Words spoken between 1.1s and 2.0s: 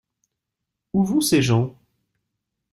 ces gens?